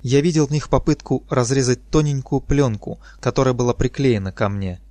Я 0.02 0.22
видел 0.22 0.48
в 0.48 0.52
них 0.52 0.70
попытку 0.70 1.24
разрезать 1.30 1.90
тоненькую 1.90 2.42
пленку, 2.42 3.00
которая 3.20 3.54
была 3.54 3.74
приклеена 3.74 4.32
ко 4.32 4.50
мне. 4.50 4.82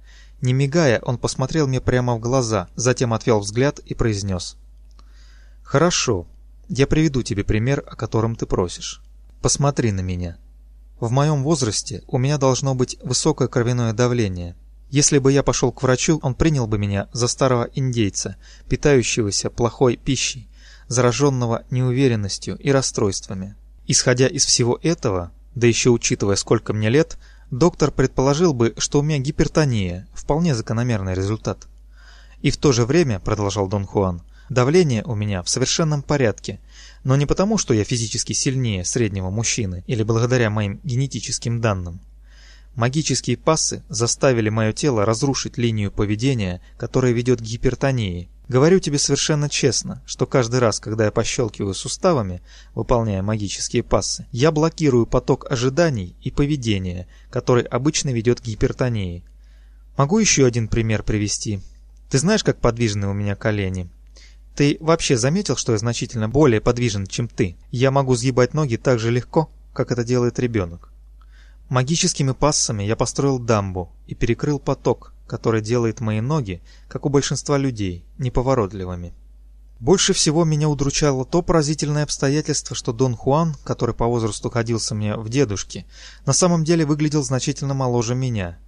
Не 0.40 0.52
мигая, 0.52 1.00
он 1.00 1.18
посмотрел 1.18 1.66
мне 1.66 1.80
прямо 1.80 2.14
в 2.14 2.20
глаза, 2.20 2.68
затем 2.76 3.12
отвел 3.12 3.40
взгляд 3.40 3.78
и 3.80 3.94
произнес. 3.94 4.56
«Хорошо, 5.62 6.26
я 6.68 6.86
приведу 6.86 7.22
тебе 7.22 7.44
пример, 7.44 7.84
о 7.86 7.96
котором 7.96 8.36
ты 8.36 8.46
просишь. 8.46 9.02
Посмотри 9.42 9.92
на 9.92 10.00
меня. 10.00 10.38
В 10.98 11.10
моем 11.10 11.42
возрасте 11.42 12.02
у 12.06 12.18
меня 12.18 12.38
должно 12.38 12.74
быть 12.74 12.98
высокое 13.02 13.48
кровяное 13.48 13.92
давление, 13.92 14.54
если 14.90 15.18
бы 15.18 15.30
я 15.30 15.44
пошел 15.44 15.70
к 15.70 15.84
врачу, 15.84 16.18
он 16.20 16.34
принял 16.34 16.66
бы 16.66 16.76
меня 16.76 17.08
за 17.12 17.28
старого 17.28 17.68
индейца, 17.74 18.34
питающегося 18.68 19.48
плохой 19.48 19.96
пищей, 19.96 20.48
зараженного 20.88 21.62
неуверенностью 21.70 22.56
и 22.58 22.72
расстройствами. 22.72 23.54
Исходя 23.92 24.28
из 24.28 24.46
всего 24.46 24.78
этого, 24.84 25.32
да 25.56 25.66
еще 25.66 25.90
учитывая, 25.90 26.36
сколько 26.36 26.72
мне 26.72 26.90
лет, 26.90 27.18
доктор 27.50 27.90
предположил 27.90 28.54
бы, 28.54 28.72
что 28.78 29.00
у 29.00 29.02
меня 29.02 29.18
гипертония, 29.18 30.06
вполне 30.14 30.54
закономерный 30.54 31.14
результат. 31.14 31.66
И 32.40 32.52
в 32.52 32.56
то 32.56 32.70
же 32.70 32.86
время, 32.86 33.18
продолжал 33.18 33.66
Дон 33.66 33.86
Хуан, 33.86 34.22
давление 34.48 35.02
у 35.02 35.16
меня 35.16 35.42
в 35.42 35.48
совершенном 35.48 36.02
порядке, 36.02 36.60
но 37.02 37.16
не 37.16 37.26
потому, 37.26 37.58
что 37.58 37.74
я 37.74 37.82
физически 37.82 38.32
сильнее 38.32 38.84
среднего 38.84 39.28
мужчины 39.28 39.82
или 39.88 40.04
благодаря 40.04 40.50
моим 40.50 40.78
генетическим 40.84 41.60
данным. 41.60 41.98
Магические 42.76 43.38
пассы 43.38 43.82
заставили 43.88 44.50
мое 44.50 44.72
тело 44.72 45.04
разрушить 45.04 45.58
линию 45.58 45.90
поведения, 45.90 46.60
которая 46.78 47.10
ведет 47.10 47.40
к 47.40 47.42
гипертонии. 47.42 48.28
Говорю 48.50 48.80
тебе 48.80 48.98
совершенно 48.98 49.48
честно, 49.48 50.02
что 50.06 50.26
каждый 50.26 50.58
раз, 50.58 50.80
когда 50.80 51.04
я 51.04 51.12
пощелкиваю 51.12 51.72
суставами, 51.72 52.42
выполняя 52.74 53.22
магические 53.22 53.84
пассы, 53.84 54.26
я 54.32 54.50
блокирую 54.50 55.06
поток 55.06 55.48
ожиданий 55.48 56.16
и 56.20 56.32
поведения, 56.32 57.06
который 57.30 57.62
обычно 57.62 58.08
ведет 58.08 58.40
к 58.40 58.44
гипертонии. 58.44 59.22
Могу 59.96 60.18
еще 60.18 60.44
один 60.46 60.66
пример 60.66 61.04
привести. 61.04 61.60
Ты 62.10 62.18
знаешь, 62.18 62.42
как 62.42 62.58
подвижны 62.58 63.06
у 63.06 63.12
меня 63.12 63.36
колени? 63.36 63.88
Ты 64.56 64.78
вообще 64.80 65.16
заметил, 65.16 65.54
что 65.54 65.70
я 65.70 65.78
значительно 65.78 66.28
более 66.28 66.60
подвижен, 66.60 67.06
чем 67.06 67.28
ты? 67.28 67.54
Я 67.70 67.92
могу 67.92 68.16
сгибать 68.16 68.52
ноги 68.52 68.74
так 68.74 68.98
же 68.98 69.12
легко, 69.12 69.48
как 69.72 69.92
это 69.92 70.02
делает 70.02 70.40
ребенок. 70.40 70.90
Магическими 71.68 72.32
пассами 72.32 72.82
я 72.82 72.96
построил 72.96 73.38
дамбу 73.38 73.92
и 74.08 74.16
перекрыл 74.16 74.58
поток, 74.58 75.14
который 75.30 75.62
делает 75.62 76.00
мои 76.00 76.20
ноги, 76.20 76.60
как 76.88 77.06
у 77.06 77.08
большинства 77.08 77.56
людей, 77.56 78.04
неповоротливыми. 78.18 79.14
Больше 79.78 80.12
всего 80.12 80.44
меня 80.44 80.68
удручало 80.68 81.24
то 81.24 81.40
поразительное 81.40 82.02
обстоятельство, 82.02 82.74
что 82.74 82.92
Дон 82.92 83.14
Хуан, 83.14 83.54
который 83.62 83.94
по 83.94 84.06
возрасту 84.06 84.50
ходился 84.50 84.96
мне 84.96 85.16
в 85.16 85.28
дедушке, 85.28 85.86
на 86.26 86.32
самом 86.32 86.64
деле 86.64 86.84
выглядел 86.84 87.22
значительно 87.22 87.74
моложе 87.74 88.16
меня. 88.16 88.58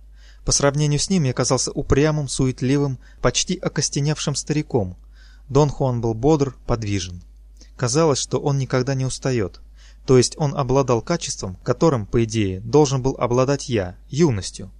По 0.45 0.53
сравнению 0.53 1.01
с 1.01 1.11
ним 1.11 1.25
я 1.25 1.33
казался 1.33 1.73
упрямым, 1.73 2.29
суетливым, 2.29 3.01
почти 3.21 3.57
окостеневшим 3.57 4.37
стариком. 4.37 4.97
Дон 5.49 5.69
Хуан 5.69 6.01
был 6.01 6.15
бодр, 6.15 6.55
подвижен. 6.69 7.25
Казалось, 7.77 8.21
что 8.21 8.39
он 8.39 8.59
никогда 8.59 8.95
не 8.95 9.05
устает. 9.05 9.61
То 10.07 10.17
есть 10.17 10.35
он 10.39 10.57
обладал 10.57 11.03
качеством, 11.03 11.57
которым, 11.65 12.07
по 12.07 12.23
идее, 12.23 12.61
должен 12.61 13.03
был 13.03 13.17
обладать 13.19 13.69
я, 13.69 13.97
юностью. 14.09 14.71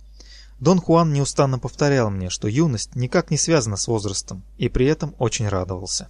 Дон 0.63 0.79
Хуан 0.79 1.13
неустанно 1.13 1.59
повторял 1.59 2.09
мне, 2.09 2.31
что 2.31 2.47
юность 2.47 2.95
никак 2.95 3.33
не 3.33 3.37
связана 3.37 3.77
с 3.77 3.89
возрастом, 3.89 4.45
и 4.59 4.69
при 4.69 4.87
этом 4.87 5.13
очень 5.19 5.49
радовался. 5.49 6.09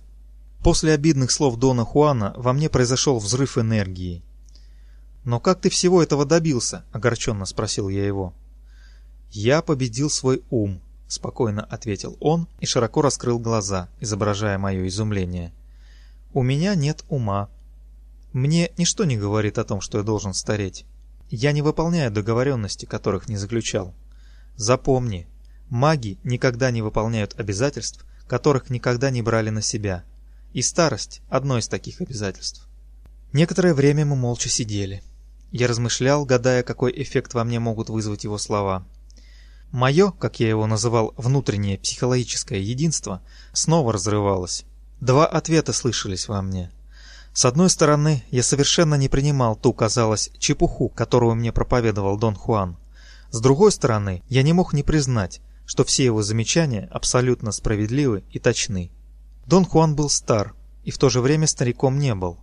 После 0.62 0.92
обидных 0.92 1.30
слов 1.30 1.56
Дона 1.56 1.86
Хуана 1.86 2.34
во 2.36 2.52
мне 2.52 2.68
произошел 2.68 3.18
взрыв 3.18 3.56
энергии. 3.56 4.22
«Но 5.24 5.40
как 5.40 5.62
ты 5.62 5.70
всего 5.70 6.02
этого 6.02 6.26
добился?»– 6.26 6.84
огорченно 6.92 7.46
спросил 7.46 7.88
я 7.88 8.04
его. 8.04 8.34
«Я 9.30 9.62
победил 9.62 10.10
свой 10.10 10.42
ум»,– 10.50 10.82
спокойно 11.08 11.64
ответил 11.64 12.18
он 12.20 12.46
и 12.60 12.66
широко 12.66 13.00
раскрыл 13.00 13.38
глаза, 13.38 13.88
изображая 14.00 14.58
мое 14.58 14.86
изумление. 14.86 15.54
«У 16.34 16.42
меня 16.42 16.74
нет 16.74 17.06
ума», 17.08 17.48
мне 18.34 18.70
ничто 18.76 19.06
не 19.06 19.16
говорит 19.16 19.56
о 19.56 19.64
том, 19.64 19.80
что 19.80 19.96
я 19.96 20.04
должен 20.04 20.34
стареть. 20.34 20.84
Я 21.30 21.52
не 21.52 21.62
выполняю 21.62 22.10
договоренности, 22.10 22.84
которых 22.84 23.30
не 23.30 23.38
заключал. 23.38 23.94
Запомни, 24.56 25.26
маги 25.68 26.18
никогда 26.24 26.70
не 26.70 26.82
выполняют 26.82 27.38
обязательств, 27.38 28.04
которых 28.26 28.70
никогда 28.70 29.10
не 29.10 29.22
брали 29.22 29.50
на 29.50 29.62
себя. 29.62 30.04
И 30.52 30.62
старость– 30.62 31.22
одно 31.28 31.58
из 31.58 31.68
таких 31.68 32.00
обязательств. 32.00 32.68
Некоторое 33.32 33.74
время 33.74 34.04
мы 34.04 34.16
молча 34.16 34.48
сидели. 34.48 35.02
Я 35.50 35.68
размышлял, 35.68 36.24
гадая, 36.24 36.62
какой 36.62 36.92
эффект 37.02 37.34
во 37.34 37.44
мне 37.44 37.58
могут 37.58 37.88
вызвать 37.88 38.24
его 38.24 38.38
слова. 38.38 38.86
Мое, 39.70 40.10
как 40.10 40.40
я 40.40 40.48
его 40.48 40.66
называл, 40.66 41.14
внутреннее 41.16 41.78
психологическое 41.78 42.60
единство 42.60 43.22
снова 43.52 43.92
разрывалось. 43.92 44.64
Два 45.00 45.26
ответа 45.26 45.72
слышались 45.72 46.28
во 46.28 46.42
мне– 46.42 46.70
с 47.34 47.46
одной 47.46 47.70
стороны, 47.70 48.22
я 48.30 48.42
совершенно 48.42 48.94
не 48.96 49.08
принимал 49.08 49.56
ту, 49.56 49.72
казалось, 49.72 50.30
чепуху, 50.38 50.90
которую 50.90 51.34
мне 51.34 51.50
проповедовал 51.50 52.18
Дон 52.18 52.34
Хуан. 52.34 52.76
С 53.32 53.40
другой 53.40 53.72
стороны, 53.72 54.22
я 54.28 54.42
не 54.42 54.52
мог 54.52 54.74
не 54.74 54.82
признать, 54.82 55.40
что 55.64 55.84
все 55.84 56.04
его 56.04 56.22
замечания 56.22 56.86
абсолютно 56.92 57.50
справедливы 57.50 58.24
и 58.30 58.38
точны. 58.38 58.90
Дон 59.46 59.64
Хуан 59.64 59.96
был 59.96 60.10
стар, 60.10 60.54
и 60.84 60.90
в 60.90 60.98
то 60.98 61.08
же 61.08 61.22
время 61.22 61.46
стариком 61.46 61.98
не 61.98 62.14
был. 62.14 62.38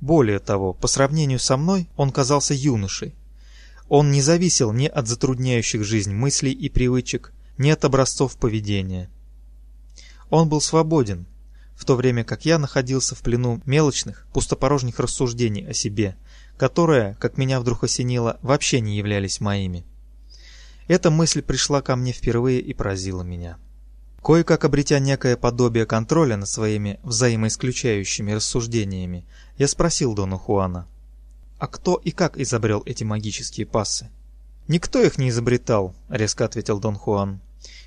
Более 0.00 0.38
того, 0.38 0.74
по 0.74 0.86
сравнению 0.86 1.40
со 1.40 1.56
мной, 1.56 1.88
он 1.96 2.12
казался 2.12 2.54
юношей. 2.54 3.16
Он 3.88 4.12
не 4.12 4.22
зависел 4.22 4.72
ни 4.72 4.86
от 4.86 5.08
затрудняющих 5.08 5.82
жизнь 5.82 6.14
мыслей 6.14 6.52
и 6.52 6.68
привычек, 6.68 7.32
ни 7.58 7.70
от 7.70 7.84
образцов 7.84 8.36
поведения. 8.36 9.10
Он 10.30 10.48
был 10.48 10.60
свободен, 10.60 11.26
в 11.74 11.84
то 11.84 11.96
время 11.96 12.22
как 12.22 12.44
я 12.44 12.60
находился 12.60 13.16
в 13.16 13.22
плену 13.22 13.60
мелочных, 13.66 14.28
пустопорожних 14.32 15.00
рассуждений 15.00 15.66
о 15.66 15.74
себе, 15.74 16.14
которые, 16.56 17.16
как 17.18 17.38
меня 17.38 17.58
вдруг 17.58 17.82
осенило, 17.82 18.38
вообще 18.40 18.80
не 18.80 18.96
являлись 18.96 19.40
моими. 19.40 19.84
Эта 20.92 21.10
мысль 21.10 21.40
пришла 21.40 21.80
ко 21.80 21.96
мне 21.96 22.12
впервые 22.12 22.60
и 22.60 22.74
поразила 22.74 23.22
меня. 23.22 23.56
Кое-как 24.22 24.66
обретя 24.66 24.98
некое 24.98 25.38
подобие 25.38 25.86
контроля 25.86 26.36
над 26.36 26.46
своими 26.46 27.00
взаимоисключающими 27.02 28.32
рассуждениями, 28.32 29.24
я 29.56 29.68
спросил 29.68 30.12
Дона 30.12 30.36
Хуана, 30.36 30.86
«А 31.58 31.66
кто 31.66 31.96
и 31.96 32.10
как 32.10 32.36
изобрел 32.36 32.82
эти 32.84 33.04
магические 33.04 33.64
пассы?» 33.64 34.10
«Никто 34.68 35.00
их 35.02 35.16
не 35.16 35.30
изобретал»,— 35.30 35.94
резко 36.10 36.44
ответил 36.44 36.78
Дон 36.78 36.96
Хуан. 36.96 37.40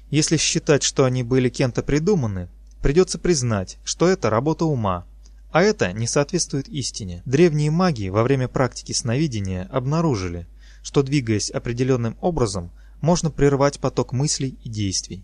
«Если 0.09 0.37
считать, 0.37 0.81
что 0.81 1.05
они 1.05 1.21
были 1.21 1.49
кем-то 1.49 1.83
придуманы, 1.83 2.49
Придется 2.81 3.17
признать, 3.17 3.77
что 3.83 4.07
это 4.07 4.29
работа 4.31 4.65
ума, 4.65 5.05
а 5.51 5.63
это 5.63 5.91
не 5.91 6.05
соответствует 6.05 6.67
истине. 6.67 7.23
Древние 7.25 7.71
маги 7.71 8.09
во 8.09 8.21
время 8.21 8.47
практики 8.47 8.93
сновидения 8.93 9.67
обнаружили, 9.71 10.47
что 10.83 11.01
двигаясь 11.01 11.49
определенным 11.49 12.15
образом, 12.21 12.71
можно 13.01 13.31
прервать 13.31 13.79
поток 13.79 14.13
мыслей 14.13 14.57
и 14.63 14.69
действий. 14.69 15.23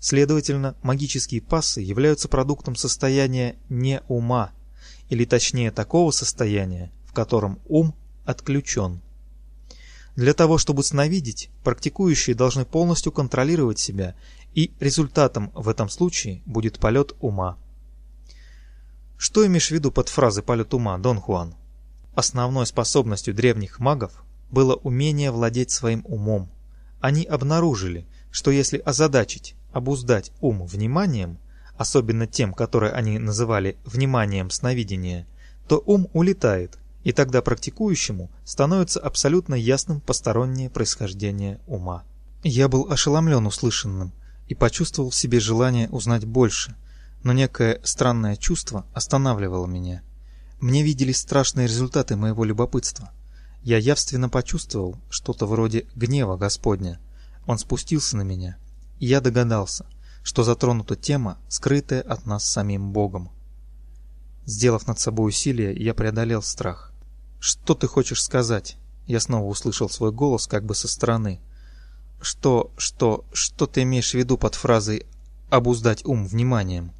Следовательно, 0.00 0.74
магические 0.82 1.40
пассы 1.40 1.80
являются 1.80 2.28
продуктом 2.28 2.74
состояния 2.74 3.56
не 3.68 4.02
ума, 4.08 4.52
или 5.08 5.24
точнее 5.24 5.70
такого 5.70 6.10
состояния, 6.10 6.90
в 7.06 7.12
котором 7.12 7.60
ум 7.68 7.94
отключен. 8.24 9.00
Для 10.16 10.34
того, 10.34 10.58
чтобы 10.58 10.84
сновидеть, 10.84 11.50
практикующие 11.64 12.36
должны 12.36 12.64
полностью 12.64 13.12
контролировать 13.12 13.78
себя 13.78 14.14
и 14.54 14.72
результатом 14.80 15.50
в 15.54 15.68
этом 15.68 15.88
случае 15.88 16.42
будет 16.44 16.78
полет 16.78 17.14
ума. 17.20 17.56
Что 19.16 19.46
имеешь 19.46 19.68
в 19.68 19.70
виду 19.70 19.92
под 19.92 20.08
фразой 20.08 20.42
«полет 20.42 20.74
ума», 20.74 20.98
Дон 20.98 21.20
Хуан? 21.20 21.54
Основной 22.14 22.66
способностью 22.66 23.34
древних 23.34 23.78
магов 23.78 24.24
было 24.50 24.74
умение 24.74 25.30
владеть 25.30 25.70
своим 25.70 26.04
умом. 26.06 26.50
Они 27.02 27.24
обнаружили, 27.24 28.06
что 28.30 28.52
если 28.52 28.78
озадачить, 28.78 29.56
обуздать 29.72 30.30
ум 30.40 30.64
вниманием, 30.64 31.36
особенно 31.76 32.28
тем, 32.28 32.54
которое 32.54 32.92
они 32.92 33.18
называли 33.18 33.76
вниманием 33.84 34.50
сновидения, 34.50 35.26
то 35.66 35.82
ум 35.84 36.08
улетает, 36.12 36.78
и 37.02 37.10
тогда 37.10 37.42
практикующему 37.42 38.30
становится 38.44 39.00
абсолютно 39.00 39.56
ясным 39.56 40.00
постороннее 40.00 40.70
происхождение 40.70 41.58
ума. 41.66 42.04
Я 42.44 42.68
был 42.68 42.86
ошеломлен 42.88 43.46
услышанным 43.46 44.12
и 44.46 44.54
почувствовал 44.54 45.10
в 45.10 45.16
себе 45.16 45.40
желание 45.40 45.88
узнать 45.88 46.24
больше, 46.24 46.76
но 47.24 47.32
некое 47.32 47.80
странное 47.82 48.36
чувство 48.36 48.86
останавливало 48.94 49.66
меня. 49.66 50.02
Мне 50.60 50.84
виделись 50.84 51.18
страшные 51.18 51.66
результаты 51.66 52.14
моего 52.14 52.44
любопытства. 52.44 53.10
Я 53.62 53.78
явственно 53.78 54.28
почувствовал 54.28 54.96
что-то 55.08 55.46
вроде 55.46 55.86
гнева 55.94 56.36
Господня. 56.36 57.00
Он 57.46 57.58
спустился 57.58 58.16
на 58.16 58.22
меня, 58.22 58.56
и 58.98 59.06
я 59.06 59.20
догадался, 59.20 59.86
что 60.24 60.42
затронута 60.42 60.96
тема, 60.96 61.38
скрытая 61.48 62.02
от 62.02 62.26
нас 62.26 62.44
самим 62.44 62.92
Богом. 62.92 63.30
Сделав 64.46 64.86
над 64.88 64.98
собой 64.98 65.28
усилие, 65.28 65.74
я 65.76 65.94
преодолел 65.94 66.42
страх. 66.42 66.92
«Что 67.38 67.74
ты 67.74 67.86
хочешь 67.86 68.22
сказать?» 68.22 68.76
Я 69.06 69.18
снова 69.20 69.46
услышал 69.46 69.90
свой 69.90 70.12
голос 70.12 70.46
как 70.46 70.64
бы 70.64 70.74
со 70.74 70.88
стороны. 70.88 71.40
«Что, 72.20 72.72
что, 72.76 73.24
что 73.32 73.66
ты 73.66 73.82
имеешь 73.82 74.10
в 74.10 74.14
виду 74.14 74.38
под 74.38 74.54
фразой 74.54 75.06
«обуздать 75.50 76.04
ум 76.04 76.26
вниманием»?» 76.26 76.92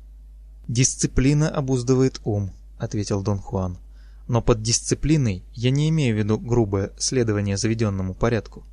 «Дисциплина 0.69 1.49
обуздывает 1.49 2.21
ум»,— 2.25 2.53
ответил 2.79 3.23
Дон 3.23 3.39
Хуан. 3.39 3.79
«Но 4.29 4.41
под 4.41 4.63
дисциплиной 4.63 5.45
я 5.53 5.71
не 5.71 5.89
имею 5.89 6.15
в 6.15 6.19
виду 6.19 6.39
грубое 6.39 6.93
следование 6.99 7.57
заведенному 7.57 8.15
порядку. 8.15 8.65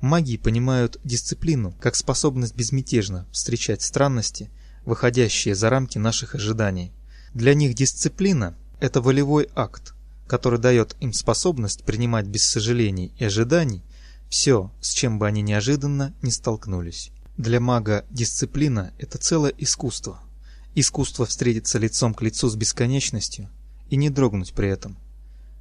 Маги 0.00 0.36
понимают 0.36 0.98
дисциплину 1.04 1.74
как 1.80 1.94
способность 1.94 2.56
безмятежно 2.56 3.26
встречать 3.32 3.82
странности, 3.82 4.50
выходящие 4.84 5.54
за 5.54 5.70
рамки 5.70 5.98
наших 5.98 6.34
ожиданий. 6.34 6.92
Для 7.34 7.54
них 7.54 7.74
дисциплина– 7.74 8.56
это 8.80 9.00
волевой 9.00 9.48
акт, 9.54 9.94
который 10.26 10.58
дает 10.58 10.96
им 11.00 11.12
способность 11.12 11.84
принимать 11.84 12.26
без 12.26 12.44
сожалений 12.44 13.12
и 13.18 13.24
ожиданий 13.24 13.82
все, 14.28 14.72
с 14.80 14.92
чем 14.92 15.18
бы 15.18 15.26
они 15.26 15.42
неожиданно 15.42 16.14
не 16.22 16.30
столкнулись. 16.30 17.10
Для 17.36 17.60
мага 17.60 18.04
дисциплина– 18.10 18.92
это 18.98 19.18
целое 19.18 19.52
искусство– 19.58 20.20
Искусство 20.74 21.26
встретиться 21.26 21.78
лицом 21.78 22.14
к 22.14 22.22
лицу 22.22 22.48
с 22.48 22.54
бесконечностью 22.54 23.48
и 23.90 23.96
не 23.96 24.08
дрогнуть 24.08 24.54
при 24.54 24.68
этом. 24.68 24.96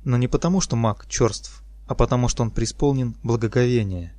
Но 0.06 0.16
не 0.16 0.28
потому, 0.28 0.62
что 0.62 0.76
маг 0.76 1.08
черств, 1.10 1.64
а 1.88 1.96
потому, 1.96 2.30
что 2.30 2.44
он 2.44 2.52
преисполнен 2.52 3.16
благоговения. 3.24 4.14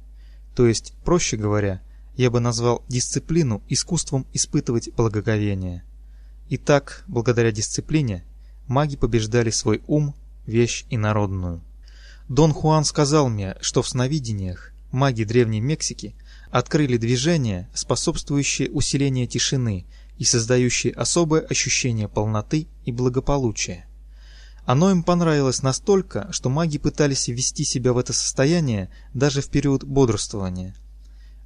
То 0.54 0.66
есть, 0.66 0.92
проще 1.04 1.36
говоря, 1.36 1.80
я 2.16 2.30
бы 2.30 2.40
назвал 2.40 2.84
дисциплину 2.88 3.62
искусством 3.68 4.26
испытывать 4.32 4.92
благоговение. 4.94 5.84
И 6.48 6.58
так, 6.58 7.04
благодаря 7.06 7.52
дисциплине, 7.52 8.24
маги 8.66 8.96
побеждали 8.96 9.50
свой 9.50 9.82
ум, 9.86 10.14
вещь 10.46 10.84
и 10.90 10.98
народную. 10.98 11.62
Дон 12.28 12.52
Хуан 12.52 12.84
сказал 12.84 13.28
мне, 13.28 13.56
что 13.60 13.82
в 13.82 13.88
сновидениях 13.88 14.72
маги 14.90 15.24
Древней 15.24 15.60
Мексики 15.60 16.14
открыли 16.50 16.96
движение, 16.96 17.68
способствующее 17.74 18.70
усилению 18.70 19.28
тишины 19.28 19.86
и 20.18 20.24
создающие 20.24 20.92
особое 20.92 21.42
ощущение 21.42 22.08
полноты 22.08 22.66
и 22.84 22.92
благополучия. 22.92 23.86
Оно 24.70 24.92
им 24.92 25.02
понравилось 25.02 25.64
настолько, 25.64 26.28
что 26.30 26.48
маги 26.48 26.78
пытались 26.78 27.26
ввести 27.26 27.64
себя 27.64 27.92
в 27.92 27.98
это 27.98 28.12
состояние 28.12 28.88
даже 29.14 29.42
в 29.42 29.48
период 29.48 29.82
бодрствования. 29.82 30.76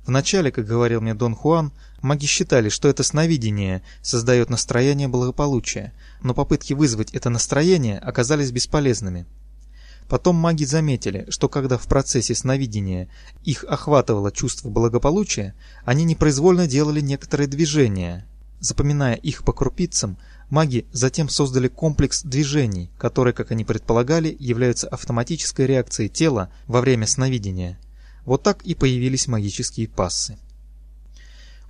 Вначале, 0.05 0.53
как 0.53 0.67
говорил 0.67 1.01
мне 1.01 1.15
Дон 1.15 1.35
Хуан, 1.35 1.73
маги 2.03 2.27
считали, 2.27 2.69
что 2.69 2.87
это 2.87 3.03
сновидение 3.03 3.83
создает 4.03 4.51
настроение 4.51 5.09
благополучия, 5.09 5.95
но 6.21 6.35
попытки 6.35 6.75
вызвать 6.75 7.15
это 7.15 7.31
настроение 7.31 7.99
оказались 7.99 8.53
бесполезными. 8.53 9.25
Потом 10.07 10.37
маги 10.37 10.65
заметили, 10.65 11.25
что 11.31 11.49
когда 11.49 11.79
в 11.79 11.87
процессе 11.87 12.35
сновидения 12.35 13.09
их 13.43 13.65
охватывало 13.65 14.33
чувство 14.33 14.69
благополучия, 14.69 15.55
они 15.87 16.05
непроизвольно 16.05 16.67
делали 16.67 17.01
некоторые 17.01 17.47
движения, 17.47 18.27
Запоминая 18.65 19.17
их 19.17 19.45
по 19.45 19.53
крупицам, 19.53 20.17
маги 20.49 20.87
затем 20.91 21.29
создали 21.29 21.69
комплекс 21.69 22.23
движений, 22.23 22.91
которые, 22.97 23.35
как 23.35 23.51
они 23.51 23.63
предполагали, 23.63 24.35
являются 24.41 24.89
автоматической 24.89 25.67
реакцией 25.67 26.09
тела 26.09 26.51
во 26.67 26.81
время 26.81 27.07
сновидения. 27.07 27.79
Вот 28.25 28.43
так 28.43 28.63
и 28.63 28.75
появились 28.75 29.27
магические 29.27 29.87
пассы. 29.87 30.39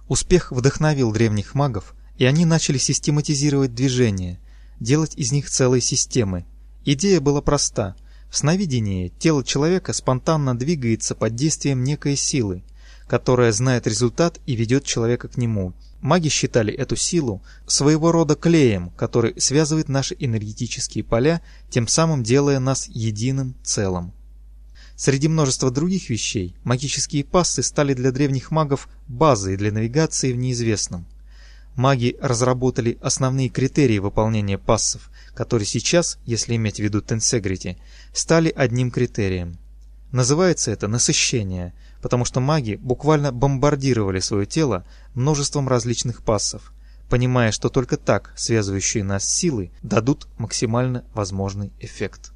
Успех 0.07 0.53
вдохновил 0.53 1.11
древних 1.11 1.57
магов, 1.57 1.97
и 2.17 2.27
они 2.27 2.45
начали 2.45 2.79
систематизировать 2.79 3.75
движения, 3.75 4.39
делать 4.79 5.17
из 5.17 5.33
них 5.33 5.51
целые 5.51 5.81
системы. 5.81 6.45
Идея 6.85 7.21
была 7.21 7.43
проста. 7.43 7.97
В 8.31 8.37
сновидении 8.37 9.09
тело 9.19 9.43
человека 9.43 9.93
спонтанно 9.93 10.57
двигается 10.57 11.17
под 11.17 11.35
действием 11.35 11.83
некой 11.83 12.15
силы, 12.15 12.63
которая 13.09 13.51
знает 13.51 13.89
результат 13.89 14.39
и 14.47 14.55
ведет 14.55 14.85
человека 14.85 15.27
к 15.27 15.37
нему– 15.39 15.73
Маги 16.05 16.29
считали 16.29 16.71
эту 16.71 16.97
силу 16.97 17.43
своего 17.67 18.13
рода 18.13 18.35
клеем, 18.35 18.91
который 18.91 19.41
связывает 19.41 19.89
наши 19.89 20.15
энергетические 20.19 21.03
поля, 21.03 21.41
тем 21.71 21.89
самым 21.89 22.23
делая 22.23 22.59
нас 22.59 22.89
единым 22.89 23.55
целым. 23.65 24.13
Среди 24.97 25.29
множества 25.29 25.71
других 25.71 26.11
вещей, 26.11 26.57
магические 26.63 27.25
пассы 27.25 27.63
стали 27.63 27.95
для 27.95 28.13
древних 28.13 28.51
магов 28.51 28.87
базой 29.09 29.57
для 29.57 29.73
навигации 29.73 30.35
в 30.35 30.37
неизвестном. 30.37 31.07
Маги 31.75 32.19
разработали 32.21 32.99
основные 33.01 33.49
критерии 33.49 33.99
выполнения 33.99 34.59
пассов, 34.59 35.11
которые 35.35 35.65
сейчас, 35.65 36.19
если 36.27 36.55
иметь 36.57 36.77
в 36.77 36.81
виду 36.81 37.01
тенсегрити, 37.01 37.79
стали 38.13 38.53
одним 38.55 38.91
критерием. 38.91 39.57
Называется 40.13 40.71
это 40.71 40.87
насыщение, 40.87 41.73
потому 42.05 42.27
что 42.27 42.39
маги 42.39 42.75
буквально 42.83 43.33
бомбардировали 43.33 44.21
свое 44.21 44.45
тело 44.45 44.85
множеством 45.15 45.71
различных 45.71 46.23
пассов, 46.23 46.75
понимая, 47.09 47.51
что 47.51 47.71
только 47.71 47.97
так 47.97 48.35
связывающие 48.37 49.03
нас 49.03 49.27
силы 49.27 49.73
дадут 49.83 50.29
максимально 50.37 51.07
возможный 51.15 51.73
эффект. 51.81 52.34